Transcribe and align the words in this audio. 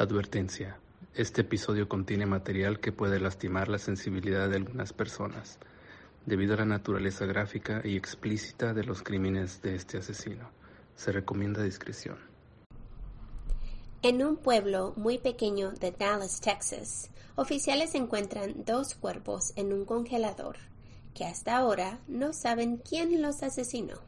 Advertencia. 0.00 0.78
Este 1.14 1.42
episodio 1.42 1.86
contiene 1.86 2.24
material 2.24 2.80
que 2.80 2.90
puede 2.90 3.20
lastimar 3.20 3.68
la 3.68 3.76
sensibilidad 3.76 4.48
de 4.48 4.56
algunas 4.56 4.94
personas, 4.94 5.58
debido 6.24 6.54
a 6.54 6.56
la 6.56 6.64
naturaleza 6.64 7.26
gráfica 7.26 7.82
y 7.84 7.98
explícita 7.98 8.72
de 8.72 8.84
los 8.84 9.02
crímenes 9.02 9.60
de 9.60 9.74
este 9.74 9.98
asesino. 9.98 10.48
Se 10.96 11.12
recomienda 11.12 11.62
discreción. 11.62 12.16
En 14.00 14.24
un 14.24 14.38
pueblo 14.38 14.94
muy 14.96 15.18
pequeño 15.18 15.72
de 15.72 15.90
Dallas, 15.90 16.40
Texas, 16.40 17.10
oficiales 17.36 17.94
encuentran 17.94 18.64
dos 18.64 18.94
cuerpos 18.94 19.52
en 19.56 19.70
un 19.70 19.84
congelador 19.84 20.56
que 21.12 21.26
hasta 21.26 21.58
ahora 21.58 21.98
no 22.08 22.32
saben 22.32 22.78
quién 22.78 23.20
los 23.20 23.42
asesinó. 23.42 23.98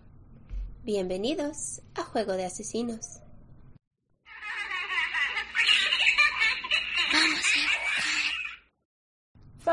Bienvenidos 0.84 1.82
a 1.94 2.02
Juego 2.02 2.32
de 2.32 2.46
Asesinos. 2.46 3.21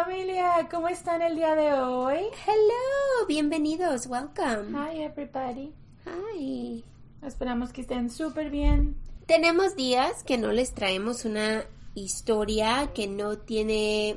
Familia, 0.05 0.69
¿cómo 0.71 0.87
están 0.87 1.21
el 1.21 1.35
día 1.35 1.55
de 1.55 1.73
hoy? 1.73 2.19
Hello, 2.47 3.27
bienvenidos, 3.27 4.07
welcome. 4.07 4.71
Hi 4.71 5.01
everybody. 5.01 5.73
Hi. 6.05 6.85
Esperamos 7.21 7.73
que 7.73 7.81
estén 7.81 8.09
súper 8.09 8.49
bien. 8.49 8.95
Tenemos 9.25 9.75
días 9.75 10.23
que 10.23 10.37
no 10.37 10.53
les 10.53 10.73
traemos 10.73 11.25
una 11.25 11.65
historia 11.95 12.91
que 12.93 13.07
no 13.07 13.39
tiene 13.39 14.15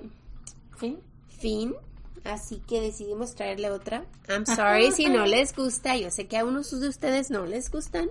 ¿Sí? 0.78 0.98
fin, 1.40 1.74
así 2.22 2.62
que 2.68 2.80
decidimos 2.80 3.34
traerle 3.34 3.72
otra. 3.72 4.04
I'm 4.28 4.46
sorry 4.46 4.92
si 4.92 5.06
no 5.06 5.26
les 5.26 5.52
gusta, 5.52 5.96
yo 5.96 6.12
sé 6.12 6.28
que 6.28 6.38
a 6.38 6.44
unos 6.44 6.70
de 6.80 6.88
ustedes 6.88 7.28
no 7.30 7.44
les 7.44 7.72
gustan, 7.72 8.08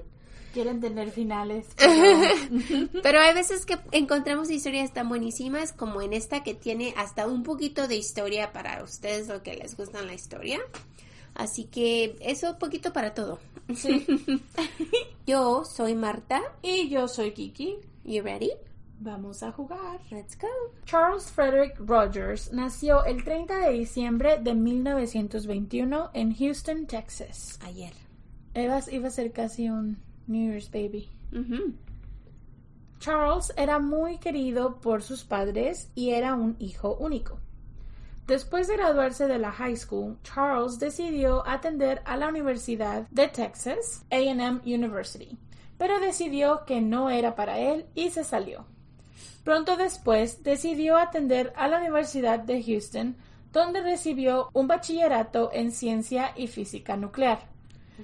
Quieren 0.53 0.81
tener 0.81 1.11
finales. 1.11 1.67
pero 3.03 3.19
hay 3.19 3.33
veces 3.33 3.65
que 3.65 3.77
encontramos 3.91 4.49
historias 4.49 4.93
tan 4.93 5.07
buenísimas 5.07 5.71
como 5.71 6.01
en 6.01 6.13
esta 6.13 6.43
que 6.43 6.53
tiene 6.53 6.93
hasta 6.97 7.27
un 7.27 7.43
poquito 7.43 7.87
de 7.87 7.95
historia 7.95 8.51
para 8.51 8.84
ustedes 8.84 9.27
lo 9.27 9.41
que 9.43 9.55
les 9.55 9.77
gusta 9.77 10.01
la 10.01 10.13
historia. 10.13 10.59
Así 11.34 11.65
que 11.65 12.17
eso 12.20 12.57
poquito 12.59 12.91
para 12.91 13.13
todo. 13.13 13.39
Sí. 13.76 14.05
Yo 15.26 15.63
soy 15.63 15.95
Marta. 15.95 16.41
y 16.61 16.89
yo 16.89 17.07
soy 17.07 17.31
Kiki. 17.31 17.77
You 18.04 18.23
ready? 18.23 18.51
Vamos 18.99 19.41
a 19.41 19.51
jugar. 19.51 19.99
Let's 20.11 20.37
go. 20.37 20.48
Charles 20.85 21.31
Frederick 21.31 21.76
Rogers 21.79 22.51
nació 22.51 23.04
el 23.05 23.23
30 23.23 23.57
de 23.59 23.71
diciembre 23.71 24.37
de 24.39 24.54
1921 24.54 26.11
en 26.13 26.35
Houston, 26.35 26.85
Texas. 26.85 27.57
Ayer. 27.63 27.93
Iba 28.54 28.77
a 28.77 29.11
ser 29.11 29.31
casi 29.31 29.70
un 29.70 29.98
New 30.32 30.51
Year's 30.51 30.71
baby. 30.71 31.10
Charles 32.99 33.51
era 33.57 33.79
muy 33.79 34.18
querido 34.18 34.79
por 34.79 35.01
sus 35.01 35.23
padres 35.23 35.90
y 35.96 36.12
era 36.12 36.35
un 36.35 36.55
hijo 36.60 36.96
único. 36.99 37.40
Después 38.27 38.68
de 38.68 38.77
graduarse 38.77 39.27
de 39.27 39.40
la 39.40 39.51
high 39.51 39.76
school, 39.76 40.18
Charles 40.23 40.79
decidió 40.79 41.46
atender 41.48 42.01
a 42.05 42.15
la 42.15 42.29
Universidad 42.29 43.07
de 43.10 43.27
Texas, 43.27 44.05
AM 44.12 44.62
University, 44.65 45.38
pero 45.77 45.99
decidió 45.99 46.63
que 46.66 46.79
no 46.79 47.10
era 47.10 47.35
para 47.35 47.60
él 47.60 47.88
y 47.95 48.12
se 48.12 48.23
salió. 48.23 48.66
Pronto 49.43 49.76
después 49.76 50.43
decidió 50.43 50.98
atender 50.98 51.51
a 51.55 51.68
la 51.68 51.79
Universidad 51.79 52.40
de 52.40 52.63
Houston, 52.63 53.16
donde 53.51 53.82
recibió 53.82 54.49
un 54.54 54.68
bachillerato 54.68 55.49
en 55.51 55.71
ciencia 55.71 56.32
y 56.35 56.48
física 56.48 56.95
nuclear. 56.95 57.40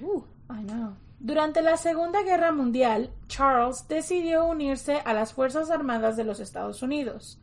Uh, 0.02 0.22
I 0.50 0.62
know. 0.64 0.96
Durante 1.20 1.62
la 1.62 1.76
Segunda 1.76 2.22
Guerra 2.22 2.52
Mundial, 2.52 3.10
Charles 3.26 3.88
decidió 3.88 4.44
unirse 4.44 5.00
a 5.04 5.12
las 5.12 5.32
Fuerzas 5.32 5.68
Armadas 5.68 6.16
de 6.16 6.22
los 6.22 6.38
Estados 6.38 6.80
Unidos, 6.80 7.40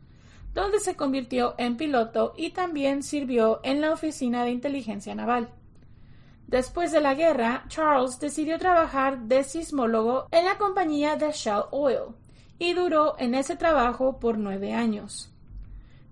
donde 0.54 0.80
se 0.80 0.96
convirtió 0.96 1.54
en 1.58 1.76
piloto 1.76 2.32
y 2.38 2.50
también 2.50 3.02
sirvió 3.02 3.60
en 3.62 3.82
la 3.82 3.92
Oficina 3.92 4.44
de 4.44 4.50
Inteligencia 4.50 5.14
Naval. 5.14 5.50
Después 6.46 6.90
de 6.90 7.02
la 7.02 7.14
guerra, 7.14 7.64
Charles 7.68 8.18
decidió 8.18 8.58
trabajar 8.58 9.24
de 9.24 9.44
sismólogo 9.44 10.26
en 10.30 10.46
la 10.46 10.56
compañía 10.56 11.16
de 11.16 11.32
Shell 11.32 11.64
Oil 11.70 12.14
y 12.58 12.72
duró 12.72 13.16
en 13.18 13.34
ese 13.34 13.56
trabajo 13.56 14.18
por 14.18 14.38
nueve 14.38 14.72
años. 14.72 15.30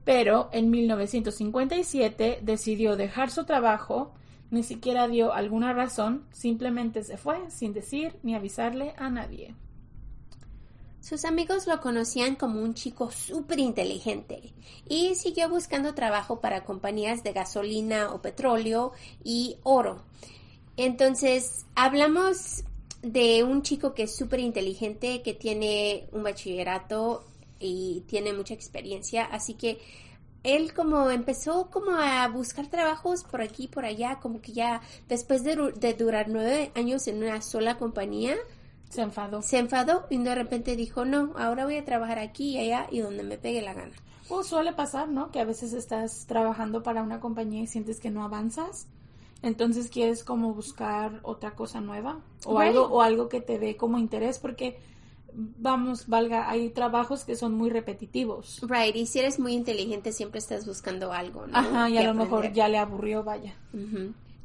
Pero 0.05 0.51
en 0.53 0.71
1957 0.71 2.41
decidió 2.43 2.97
dejar 2.97 3.31
su 3.31 3.45
trabajo 3.45 4.13
ni 4.55 4.63
siquiera 4.63 5.09
dio 5.09 5.35
alguna 5.35 5.73
razón, 5.73 6.25
simplemente 6.31 7.03
se 7.03 7.17
fue 7.17 7.51
sin 7.51 7.73
decir 7.73 8.17
ni 8.23 8.37
avisarle 8.37 8.95
a 8.97 9.11
nadie. 9.11 9.55
Sus 11.01 11.25
amigos 11.25 11.67
lo 11.67 11.81
conocían 11.81 12.37
como 12.37 12.63
un 12.63 12.73
chico 12.73 13.11
súper 13.11 13.59
inteligente 13.59 14.55
y 14.89 15.17
siguió 15.17 15.51
buscando 15.51 15.93
trabajo 15.93 16.41
para 16.41 16.65
compañías 16.65 17.23
de 17.25 17.33
gasolina 17.33 18.15
o 18.15 18.23
petróleo 18.23 18.93
y 19.23 19.57
oro. 19.65 20.03
Entonces, 20.77 21.67
hablamos 21.75 22.63
de 23.03 23.43
un 23.43 23.63
chico 23.63 23.93
que 23.93 24.05
es 24.05 24.17
súper 24.17 24.39
inteligente, 24.39 25.21
que 25.23 25.35
tiene 25.35 26.09
un 26.13 26.23
bachillerato 26.23 27.25
y 27.59 28.05
tiene 28.07 28.33
mucha 28.33 28.55
experiencia, 28.55 29.25
así 29.25 29.55
que 29.55 29.79
él 30.45 30.73
como 30.75 31.11
empezó 31.11 31.71
como 31.71 31.91
a 31.93 32.29
buscar 32.29 32.69
trabajos 32.69 33.25
por 33.25 33.41
aquí 33.43 33.65
y 33.65 33.69
por 33.69 33.85
allá, 33.85 34.21
como 34.21 34.41
que 34.41 34.53
ya 34.53 34.81
después 35.09 35.43
de, 35.43 35.57
du- 35.57 35.73
de 35.73 35.95
durar 35.95 36.29
nueve 36.29 36.71
años 36.77 37.09
en 37.09 37.23
una 37.23 37.43
sola 37.43 37.77
compañía, 37.79 38.37
Se 38.91 39.03
enfadó. 39.03 39.43
se 39.43 39.59
enfadó 39.59 40.07
y 40.11 40.19
de 40.19 40.35
repente 40.35 40.77
dijo, 40.77 41.05
no, 41.05 41.33
ahora 41.37 41.65
voy 41.65 41.77
a 41.79 41.85
trabajar 41.85 42.19
aquí 42.21 42.51
y 42.51 42.59
allá 42.61 42.87
y 42.91 43.01
donde 43.01 43.25
me 43.25 43.39
pegue 43.39 43.61
la 43.63 43.75
gana. 43.75 43.93
Pues 44.29 44.47
suele 44.47 44.73
pasar, 44.73 45.09
¿no? 45.09 45.31
Que 45.31 45.41
a 45.41 45.45
veces 45.45 45.73
estás 45.73 46.27
trabajando 46.27 46.83
para 46.83 47.03
una 47.03 47.21
compañía 47.21 47.63
y 47.63 47.67
sientes 47.67 47.99
que 48.01 48.11
no 48.11 48.23
avanzas. 48.25 48.87
Entonces 49.43 49.89
quieres 49.91 50.25
como 50.25 50.55
buscar 50.55 51.21
otra 51.23 51.55
cosa 51.55 51.81
nueva 51.83 52.21
o 52.47 52.59
algo 52.61 52.85
o 52.87 53.03
algo 53.03 53.29
que 53.29 53.43
te 53.43 53.59
dé 53.59 53.77
como 53.77 53.99
interés 53.99 54.39
porque 54.39 54.79
vamos, 55.35 56.07
valga, 56.07 56.49
hay 56.49 56.71
trabajos 56.71 57.25
que 57.25 57.37
son 57.37 57.55
muy 57.55 57.71
repetitivos. 57.71 58.61
Right, 58.63 58.95
y 58.97 59.07
si 59.07 59.19
eres 59.19 59.39
muy 59.39 59.53
inteligente 59.53 60.13
siempre 60.13 60.39
estás 60.39 60.67
buscando 60.67 61.13
algo, 61.13 61.47
¿no? 61.47 61.57
Ajá, 61.57 61.91
y 61.91 61.99
a 61.99 62.03
lo 62.03 62.15
mejor 62.15 62.53
ya 62.53 62.69
le 62.69 62.79
aburrió, 62.79 63.25
vaya. 63.25 63.55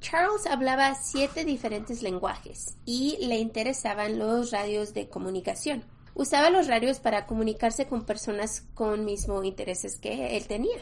Charles 0.02 0.48
hablaba 0.48 0.96
siete 0.96 1.46
diferentes 1.46 2.02
lenguajes 2.02 2.78
y 2.86 3.18
le 3.26 3.38
interesaban 3.38 4.18
los 4.18 4.52
radios 4.52 4.94
de 4.94 5.10
comunicación. 5.10 5.84
Usaba 6.16 6.50
los 6.50 6.68
radios 6.68 7.00
para 7.00 7.26
comunicarse 7.26 7.86
con 7.86 8.04
personas 8.04 8.66
con 8.74 9.06
mismos 9.06 9.46
intereses 9.46 9.98
que 9.98 10.38
él 10.38 10.48
tenía. 10.48 10.78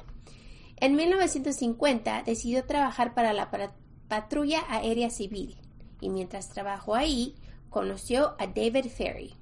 En 0.77 0.95
1950 0.95 2.23
decidió 2.23 2.63
trabajar 2.65 3.13
para 3.13 3.33
la 3.33 3.49
patrulla 4.07 4.63
aérea 4.69 5.09
civil 5.09 5.57
y 5.99 6.09
mientras 6.09 6.49
trabajó 6.49 6.95
ahí 6.95 7.35
conoció 7.69 8.35
a 8.39 8.47
David 8.47 8.85
Ferry. 8.95 9.33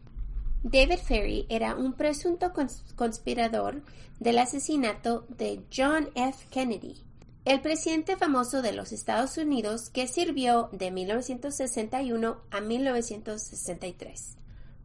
David 0.67 0.97
Ferry 0.97 1.45
era 1.47 1.75
un 1.75 1.93
presunto 1.93 2.51
cons- 2.51 2.81
conspirador 2.95 3.83
del 4.19 4.39
asesinato 4.39 5.27
de 5.29 5.63
John 5.71 6.09
F. 6.15 6.47
Kennedy, 6.49 7.03
el 7.45 7.61
presidente 7.61 8.17
famoso 8.17 8.63
de 8.63 8.71
los 8.73 8.91
Estados 8.91 9.37
Unidos 9.37 9.91
que 9.91 10.07
sirvió 10.07 10.69
de 10.71 10.89
1961 10.89 12.37
a 12.49 12.61
1963. 12.61 14.37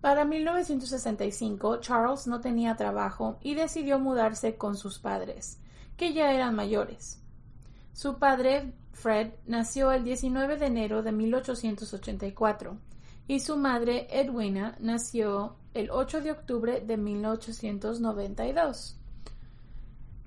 Para 0.03 0.27
1965, 0.27 1.79
Charles 1.81 2.27
no 2.27 2.43
tenía 2.43 2.77
trabajo 2.77 3.39
y 3.41 3.55
decidió 3.55 3.99
mudarse 3.99 4.57
con 4.57 4.77
sus 4.77 4.99
padres, 4.99 5.61
que 5.97 6.13
ya 6.13 6.35
eran 6.35 6.55
mayores. 6.55 7.23
Su 7.95 8.19
padre, 8.19 8.75
Fred, 8.93 9.33
nació 9.47 9.93
el 9.93 10.05
19 10.05 10.59
de 10.59 10.67
enero 10.67 11.03
de 11.03 11.13
1884 11.13 12.77
y 13.31 13.39
su 13.39 13.57
madre, 13.57 14.09
Edwina, 14.11 14.75
nació 14.81 15.55
el 15.73 15.93
8 15.93 16.21
de 16.21 16.33
octubre 16.33 16.81
de 16.81 16.97
1892. 16.97 18.99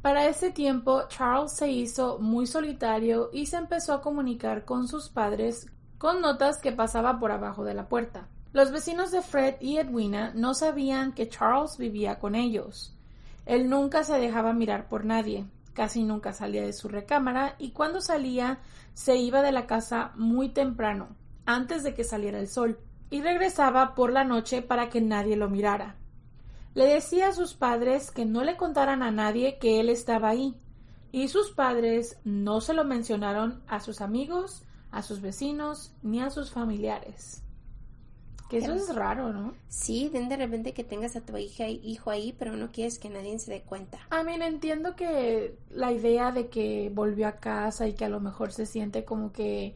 Para 0.01 0.27
ese 0.27 0.51
tiempo, 0.51 1.03
Charles 1.09 1.51
se 1.51 1.69
hizo 1.69 2.19
muy 2.19 2.47
solitario 2.47 3.29
y 3.33 3.47
se 3.47 3.57
empezó 3.57 3.91
a 3.91 4.01
comunicar 4.01 4.63
con 4.63 4.87
sus 4.87 5.09
padres 5.09 5.67
con 5.97 6.21
notas 6.21 6.61
que 6.61 6.71
pasaba 6.71 7.19
por 7.19 7.33
abajo 7.33 7.65
de 7.65 7.73
la 7.73 7.89
puerta. 7.89 8.29
Los 8.53 8.71
vecinos 8.71 9.11
de 9.11 9.21
Fred 9.21 9.55
y 9.59 9.79
Edwina 9.79 10.31
no 10.33 10.53
sabían 10.53 11.11
que 11.11 11.27
Charles 11.27 11.77
vivía 11.77 12.19
con 12.19 12.35
ellos. 12.35 12.95
Él 13.45 13.69
nunca 13.69 14.05
se 14.05 14.17
dejaba 14.17 14.53
mirar 14.53 14.87
por 14.87 15.03
nadie, 15.03 15.45
casi 15.73 16.05
nunca 16.05 16.31
salía 16.31 16.61
de 16.61 16.71
su 16.71 16.87
recámara 16.87 17.55
y 17.59 17.71
cuando 17.71 17.99
salía 17.99 18.59
se 18.93 19.17
iba 19.17 19.41
de 19.41 19.51
la 19.51 19.67
casa 19.67 20.13
muy 20.15 20.47
temprano, 20.47 21.09
antes 21.45 21.83
de 21.83 21.93
que 21.93 22.05
saliera 22.05 22.39
el 22.39 22.47
sol, 22.47 22.79
y 23.13 23.21
regresaba 23.21 23.93
por 23.93 24.11
la 24.11 24.23
noche 24.23 24.63
para 24.63 24.89
que 24.89 24.99
nadie 24.99 25.35
lo 25.35 25.47
mirara. 25.47 25.97
Le 26.73 26.85
decía 26.85 27.27
a 27.27 27.31
sus 27.31 27.53
padres 27.53 28.09
que 28.09 28.25
no 28.25 28.43
le 28.43 28.57
contaran 28.57 29.03
a 29.03 29.11
nadie 29.11 29.59
que 29.59 29.79
él 29.79 29.89
estaba 29.89 30.29
ahí, 30.29 30.55
y 31.11 31.27
sus 31.27 31.51
padres 31.51 32.17
no 32.23 32.59
se 32.59 32.73
lo 32.73 32.85
mencionaron 32.85 33.61
a 33.67 33.81
sus 33.81 34.01
amigos, 34.01 34.63
a 34.89 35.03
sus 35.03 35.21
vecinos 35.21 35.93
ni 36.01 36.21
a 36.21 36.31
sus 36.31 36.49
familiares. 36.49 37.43
Que 38.49 38.57
eso 38.57 38.73
es 38.73 38.95
raro, 38.95 39.31
¿no? 39.31 39.53
Sí, 39.67 40.09
de 40.09 40.35
repente 40.35 40.73
que 40.73 40.83
tengas 40.83 41.15
a 41.15 41.21
tu 41.21 41.37
hija 41.37 41.67
hijo 41.67 42.09
ahí, 42.09 42.35
pero 42.39 42.55
no 42.55 42.71
quieres 42.71 42.97
que 42.97 43.11
nadie 43.11 43.37
se 43.37 43.51
dé 43.51 43.61
cuenta. 43.61 43.99
A 44.09 44.23
mí 44.23 44.33
entiendo 44.33 44.95
que 44.95 45.55
la 45.69 45.91
idea 45.91 46.31
de 46.31 46.47
que 46.49 46.91
volvió 46.91 47.27
a 47.27 47.33
casa 47.33 47.87
y 47.87 47.93
que 47.93 48.05
a 48.05 48.09
lo 48.09 48.19
mejor 48.19 48.51
se 48.51 48.65
siente 48.65 49.05
como 49.05 49.31
que 49.31 49.75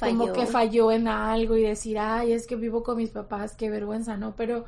Falló. 0.00 0.18
como 0.18 0.32
que 0.32 0.46
falló 0.46 0.90
en 0.90 1.08
algo 1.08 1.56
y 1.56 1.62
decir, 1.62 1.98
ay, 1.98 2.32
es 2.32 2.46
que 2.46 2.56
vivo 2.56 2.82
con 2.82 2.96
mis 2.96 3.10
papás, 3.10 3.54
qué 3.54 3.70
vergüenza, 3.70 4.16
¿no? 4.16 4.34
Pero 4.34 4.64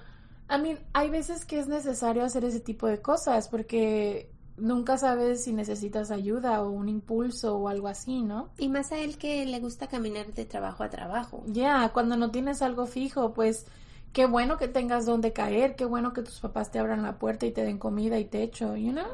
a 0.48 0.58
mí 0.58 0.76
hay 0.92 1.08
veces 1.08 1.44
que 1.44 1.58
es 1.58 1.68
necesario 1.68 2.24
hacer 2.24 2.44
ese 2.44 2.60
tipo 2.60 2.86
de 2.86 3.00
cosas 3.00 3.48
porque 3.48 4.30
nunca 4.56 4.98
sabes 4.98 5.44
si 5.44 5.52
necesitas 5.52 6.10
ayuda 6.10 6.62
o 6.62 6.70
un 6.70 6.88
impulso 6.88 7.56
o 7.56 7.68
algo 7.68 7.88
así, 7.88 8.22
¿no? 8.22 8.50
Y 8.58 8.68
más 8.68 8.92
a 8.92 8.98
él 8.98 9.16
que 9.16 9.46
le 9.46 9.60
gusta 9.60 9.86
caminar 9.86 10.26
de 10.34 10.44
trabajo 10.44 10.84
a 10.84 10.90
trabajo. 10.90 11.42
Ya, 11.46 11.90
cuando 11.92 12.16
no 12.16 12.30
tienes 12.30 12.62
algo 12.62 12.86
fijo, 12.86 13.32
pues 13.32 13.66
qué 14.12 14.26
bueno 14.26 14.58
que 14.58 14.68
tengas 14.68 15.06
donde 15.06 15.32
caer, 15.32 15.74
qué 15.74 15.84
bueno 15.84 16.12
que 16.12 16.22
tus 16.22 16.40
papás 16.40 16.70
te 16.70 16.78
abran 16.78 17.02
la 17.02 17.18
puerta 17.18 17.46
y 17.46 17.52
te 17.52 17.64
den 17.64 17.78
comida 17.78 18.18
y 18.18 18.26
techo, 18.26 18.76
you 18.76 18.92
know? 18.92 19.06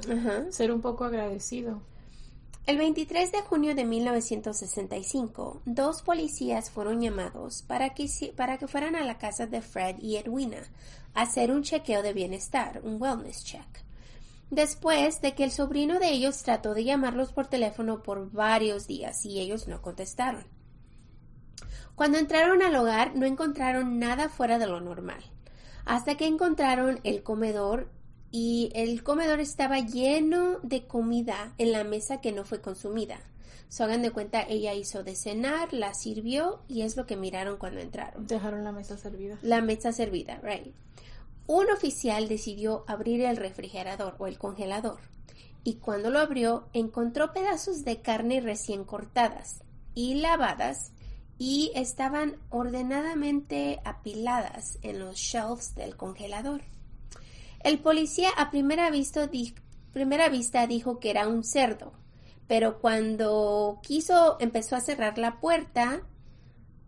Ser 0.50 0.72
un 0.72 0.80
poco 0.80 1.04
agradecido. 1.04 1.80
El 2.68 2.76
23 2.76 3.32
de 3.32 3.40
junio 3.40 3.74
de 3.74 3.86
1965, 3.86 5.62
dos 5.64 6.02
policías 6.02 6.68
fueron 6.70 7.00
llamados 7.00 7.62
para 7.62 7.94
que, 7.94 8.06
para 8.36 8.58
que 8.58 8.68
fueran 8.68 8.94
a 8.94 9.06
la 9.06 9.16
casa 9.16 9.46
de 9.46 9.62
Fred 9.62 9.96
y 10.00 10.16
Edwina 10.16 10.58
a 11.14 11.22
hacer 11.22 11.50
un 11.50 11.62
chequeo 11.62 12.02
de 12.02 12.12
bienestar, 12.12 12.82
un 12.84 13.00
wellness 13.00 13.42
check. 13.42 13.66
Después 14.50 15.22
de 15.22 15.34
que 15.34 15.44
el 15.44 15.50
sobrino 15.50 15.98
de 15.98 16.10
ellos 16.10 16.42
trató 16.42 16.74
de 16.74 16.84
llamarlos 16.84 17.32
por 17.32 17.46
teléfono 17.46 18.02
por 18.02 18.30
varios 18.32 18.86
días 18.86 19.24
y 19.24 19.40
ellos 19.40 19.66
no 19.66 19.80
contestaron. 19.80 20.44
Cuando 21.94 22.18
entraron 22.18 22.60
al 22.60 22.76
hogar 22.76 23.16
no 23.16 23.24
encontraron 23.24 23.98
nada 23.98 24.28
fuera 24.28 24.58
de 24.58 24.66
lo 24.66 24.82
normal, 24.82 25.24
hasta 25.86 26.18
que 26.18 26.26
encontraron 26.26 27.00
el 27.02 27.22
comedor 27.22 27.88
y 28.30 28.70
el 28.75 29.02
comedor 29.02 29.40
estaba 29.40 29.80
lleno 29.80 30.58
de 30.62 30.86
comida 30.86 31.54
en 31.58 31.72
la 31.72 31.84
mesa 31.84 32.20
que 32.20 32.32
no 32.32 32.44
fue 32.44 32.60
consumida. 32.60 33.20
So, 33.69 33.84
hagan 33.84 34.02
de 34.02 34.10
cuenta, 34.10 34.42
ella 34.42 34.75
hizo 34.75 35.02
de 35.02 35.14
cenar, 35.14 35.72
la 35.72 35.92
sirvió 35.92 36.62
y 36.69 36.82
es 36.82 36.96
lo 36.96 37.06
que 37.06 37.16
miraron 37.16 37.58
cuando 37.58 37.80
entraron. 37.80 38.26
Dejaron 38.26 38.64
la 38.64 38.72
mesa 38.72 38.96
servida. 38.96 39.38
La 39.42 39.60
mesa 39.60 39.92
servida, 39.92 40.40
right. 40.42 40.75
Un 41.46 41.70
oficial 41.70 42.28
decidió 42.28 42.84
abrir 42.86 43.22
el 43.22 43.36
refrigerador 43.36 44.16
o 44.19 44.26
el 44.26 44.38
congelador 44.38 45.00
y 45.64 45.75
cuando 45.75 46.10
lo 46.10 46.19
abrió 46.19 46.69
encontró 46.72 47.32
pedazos 47.32 47.84
de 47.84 48.00
carne 48.00 48.40
recién 48.40 48.84
cortadas 48.84 49.62
y 49.94 50.14
lavadas 50.14 50.92
y 51.38 51.72
estaban 51.75 52.36
ordenadamente 52.50 53.80
apiladas 53.84 54.78
en 54.82 54.98
los 54.98 55.16
shelves 55.16 55.75
del 55.75 55.96
congelador. 55.96 56.62
El 57.60 57.81
policía 57.81 58.31
a 58.37 58.50
primera 58.50 58.90
vista, 58.90 59.26
dijo 60.66 61.00
que 61.00 61.10
era 61.10 61.28
un 61.28 61.43
cerdo, 61.44 61.93
pero 62.46 62.81
cuando 62.81 63.81
quiso 63.82 64.37
empezó 64.40 64.76
a 64.76 64.81
cerrar 64.81 65.19
la 65.19 65.40
puerta, 65.40 66.02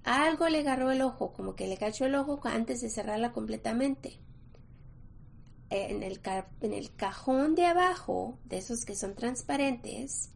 algo 0.04 0.48
le 0.48 0.60
agarró 0.60 0.90
el 0.90 1.02
ojo, 1.02 1.32
como 1.32 1.54
que 1.54 1.66
le 1.66 1.76
cachó 1.76 2.06
el 2.06 2.14
ojo 2.14 2.40
antes 2.44 2.80
de 2.80 2.88
cerrarla 2.88 3.32
completamente. 3.32 4.18
En 5.70 6.02
el, 6.02 6.20
en 6.62 6.72
el 6.72 6.94
cajón 6.96 7.54
de 7.54 7.66
abajo, 7.66 8.38
de 8.44 8.58
esos 8.58 8.84
que 8.84 8.96
son 8.96 9.14
transparentes, 9.14 10.30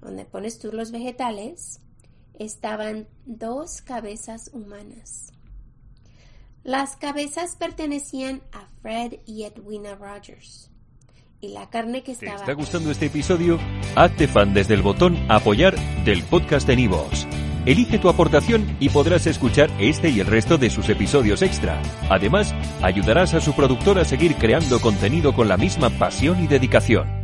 donde 0.00 0.24
pones 0.24 0.58
tú 0.58 0.72
los 0.72 0.92
vegetales, 0.92 1.80
estaban 2.38 3.06
dos 3.26 3.82
cabezas 3.82 4.50
humanas. 4.52 5.32
Las 6.64 6.94
cabezas 6.94 7.56
pertenecían 7.56 8.40
a 8.52 8.66
Fred 8.82 9.14
y 9.26 9.42
Edwina 9.42 9.96
Rogers. 9.96 10.70
Y 11.40 11.48
la 11.48 11.68
carne 11.68 12.04
que 12.04 12.14
¿Te 12.14 12.26
estaba... 12.26 12.40
está 12.40 12.52
gustando 12.52 12.92
este 12.92 13.06
episodio? 13.06 13.58
Hazte 13.96 14.28
fan 14.28 14.54
desde 14.54 14.74
el 14.74 14.82
botón 14.82 15.18
Apoyar 15.28 15.74
del 16.04 16.22
podcast 16.22 16.68
de 16.68 16.76
Nivos. 16.76 17.26
Elige 17.66 17.98
tu 17.98 18.08
aportación 18.08 18.76
y 18.78 18.90
podrás 18.90 19.26
escuchar 19.26 19.70
este 19.80 20.10
y 20.10 20.20
el 20.20 20.26
resto 20.26 20.56
de 20.56 20.70
sus 20.70 20.88
episodios 20.88 21.42
extra. 21.42 21.82
Además, 22.08 22.54
ayudarás 22.80 23.34
a 23.34 23.40
su 23.40 23.54
productor 23.54 23.98
a 23.98 24.04
seguir 24.04 24.36
creando 24.36 24.80
contenido 24.80 25.34
con 25.34 25.48
la 25.48 25.56
misma 25.56 25.90
pasión 25.90 26.44
y 26.44 26.46
dedicación. 26.46 27.21